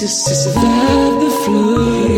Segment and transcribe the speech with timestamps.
[0.00, 2.13] to survive the flooding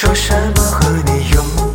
[0.00, 1.69] 说什么和你有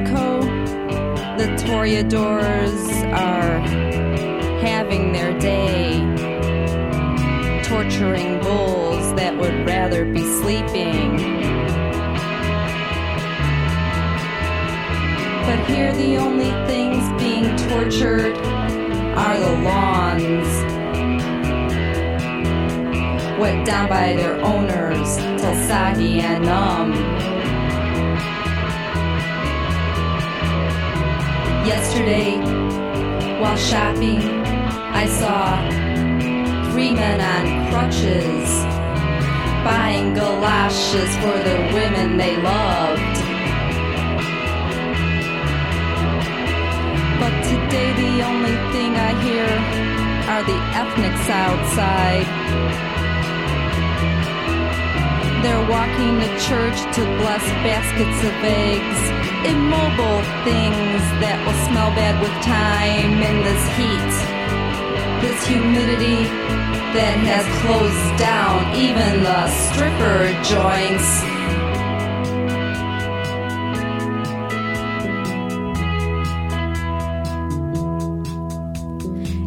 [0.00, 0.40] Mexico,
[1.36, 3.60] the toreadors are
[4.60, 6.00] having their day,
[7.62, 11.16] torturing bulls that would rather be sleeping.
[15.44, 18.36] But here, the only things being tortured
[19.16, 20.80] are the lawns
[23.38, 27.39] wet down by their owners till soggy and numb.
[31.70, 32.34] Yesterday,
[33.40, 34.20] while shopping,
[34.92, 35.54] I saw
[36.72, 38.50] three men on crutches
[39.62, 43.16] buying galoshes for the women they loved.
[47.22, 49.46] But today, the only thing I hear
[50.26, 52.26] are the ethnics outside.
[55.44, 62.20] They're walking to church to bless baskets of eggs, immobile things that will smell bad
[62.20, 64.12] with time in this heat,
[65.24, 66.28] this humidity
[66.92, 71.24] that has closed down even the stripper joints.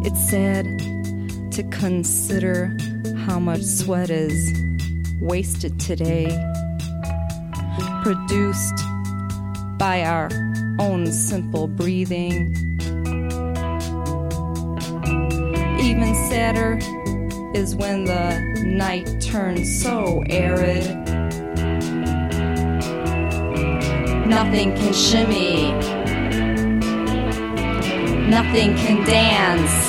[0.06, 0.66] It's sad
[1.52, 2.76] to consider
[3.26, 4.52] how much sweat is
[5.20, 6.26] wasted today,
[8.02, 8.74] produced
[9.84, 10.30] by our
[10.78, 12.54] own simple breathing.
[15.78, 16.78] Even sadder
[17.52, 20.86] is when the night turns so arid.
[24.26, 25.72] Nothing can shimmy,
[28.30, 29.83] nothing can dance.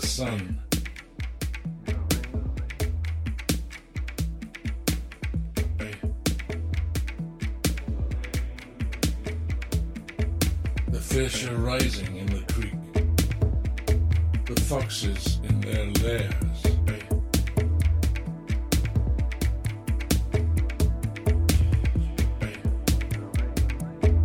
[0.00, 0.60] the sun.
[10.88, 12.74] The fish are rising in the creek,
[14.46, 16.32] the foxes in their lairs.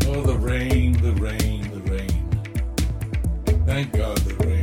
[0.07, 2.25] Oh, the rain, the rain, the rain.
[3.67, 4.58] Thank God the rain.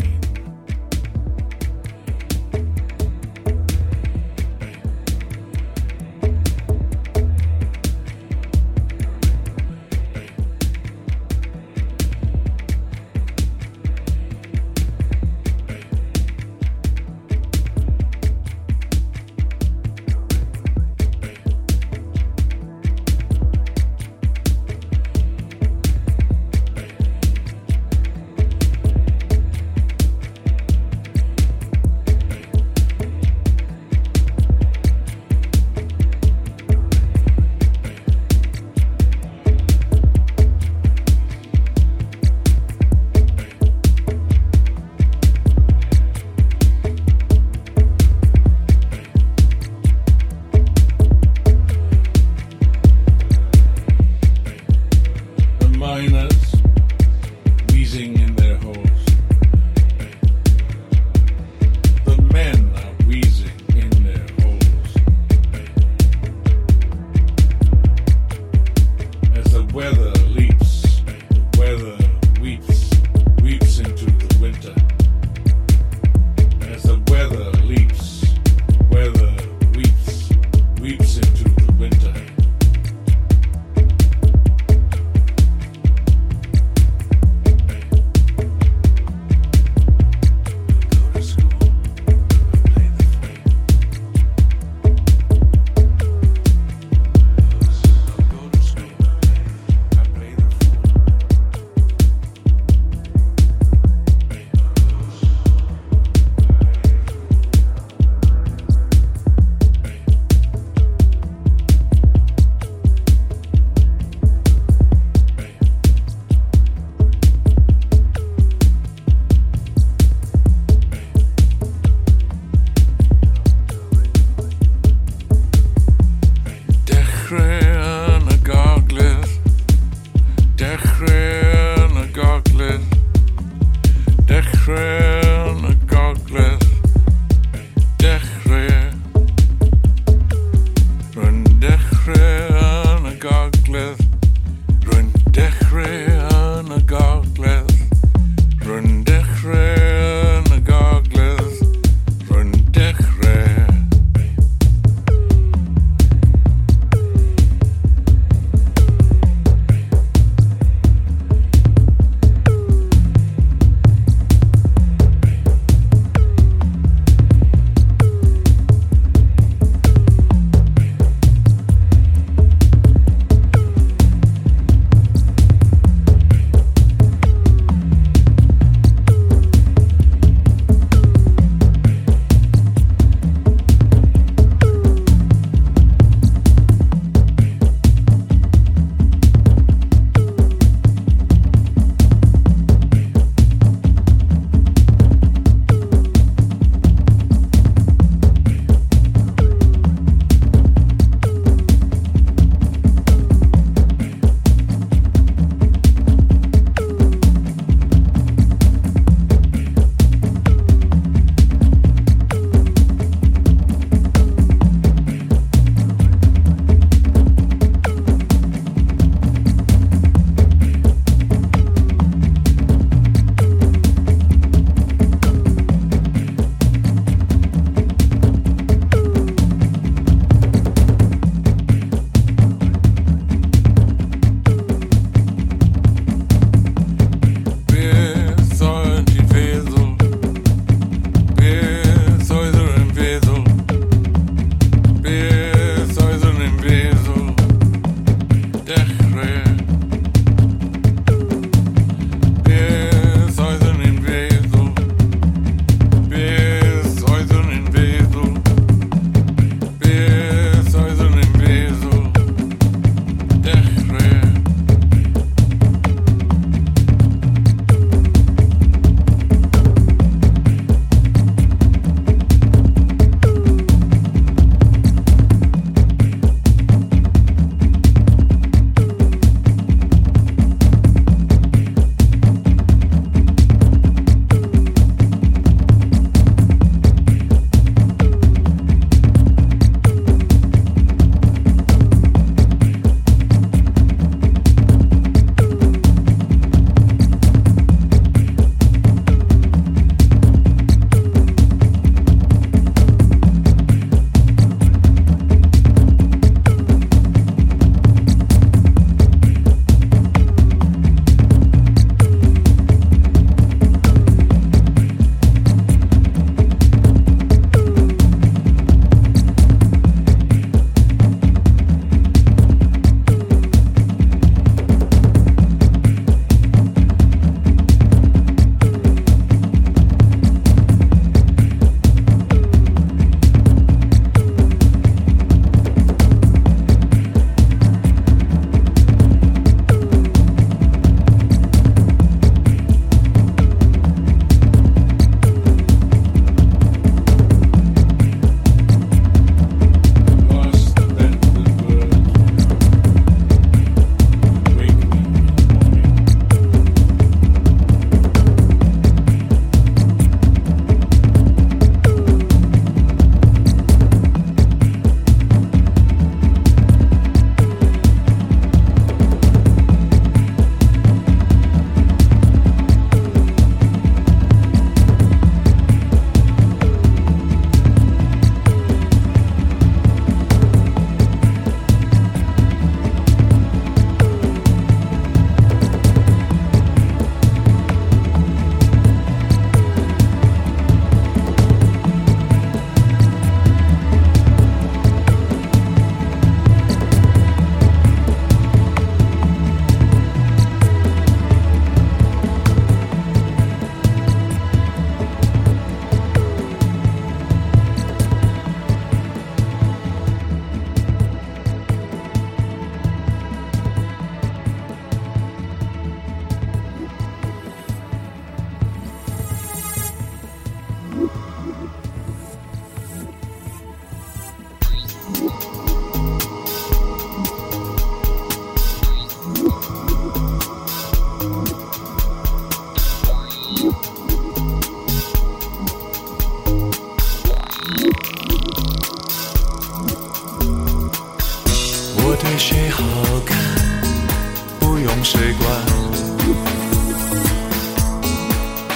[445.02, 445.48] 谁管。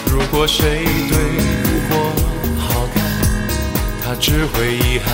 [0.07, 1.19] 如果谁对
[1.91, 1.95] 我
[2.59, 2.99] 好感，
[4.05, 5.09] 他只会遗憾。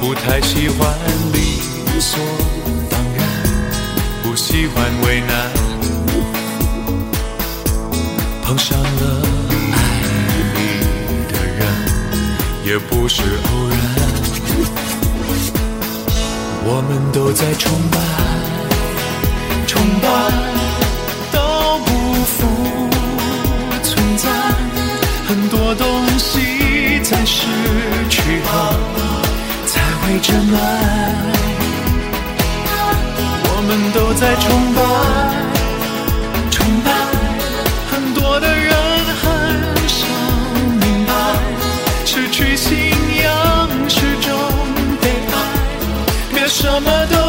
[0.00, 0.96] 不太喜欢
[1.32, 1.60] 理
[2.00, 2.18] 所
[2.88, 3.24] 当然，
[4.22, 5.50] 不喜欢为难。
[8.42, 9.22] 碰上了
[9.72, 9.76] 爱
[10.54, 10.58] 你
[11.32, 11.60] 的人，
[12.64, 14.09] 也不是偶然。
[16.72, 17.98] 我们都在崇拜，
[19.66, 20.06] 崇拜
[21.32, 21.90] 到不
[22.24, 22.36] 复
[23.82, 24.28] 存在。
[25.26, 27.46] 很多东西在失
[28.08, 28.52] 去后
[29.66, 30.58] 才会真爱。
[33.42, 34.80] 我们都在崇拜，
[46.78, 47.19] 别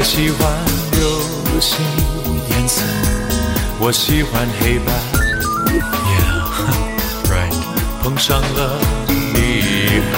[0.00, 0.50] 不太喜欢
[0.92, 1.78] 流行
[2.48, 2.80] 颜色，
[3.78, 4.90] 我喜欢黑白。
[7.28, 7.52] Yeah，right。
[8.02, 8.80] 碰上了
[9.34, 10.12] 厉害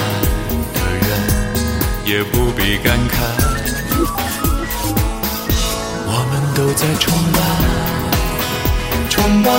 [0.73, 1.11] 的人，
[2.05, 3.11] 也不必感慨。
[6.07, 7.37] 我们都在崇拜，
[9.09, 9.51] 崇拜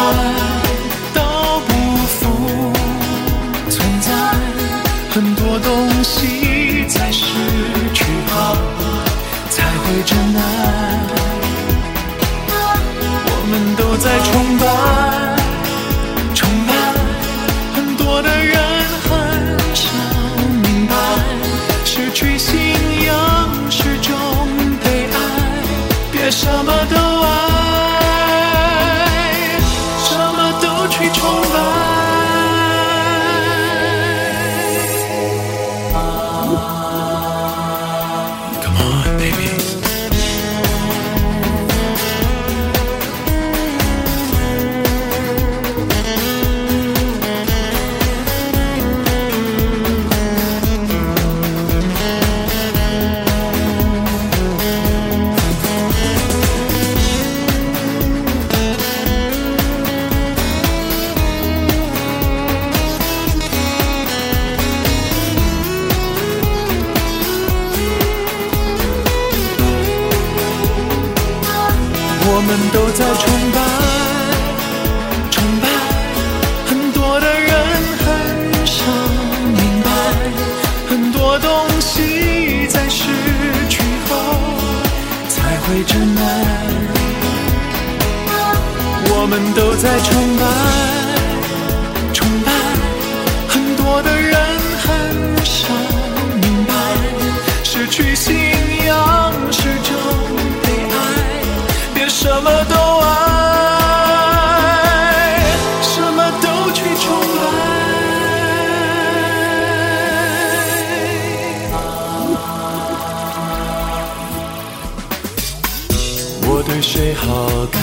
[116.56, 117.82] 我对谁好感，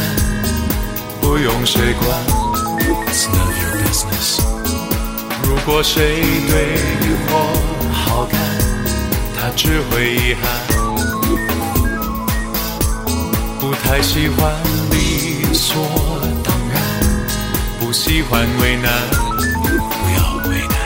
[1.19, 2.09] 不用谁管
[3.05, 4.39] ，It's none of your business。
[5.43, 6.80] 如果谁对
[7.28, 7.34] 我
[7.91, 8.39] 好感，
[9.36, 10.43] 他只会遗憾。
[13.59, 14.55] 不太喜欢
[14.91, 15.86] 理所
[16.41, 16.82] 当然，
[17.78, 20.78] 不喜欢为难，不要为难。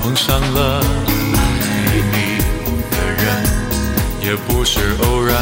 [0.00, 0.80] 碰上了
[1.36, 1.36] 爱
[2.12, 2.40] 你
[2.90, 3.24] 的人，
[4.22, 5.36] 也不是偶然。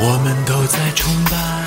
[0.00, 1.57] 我们都在崇拜。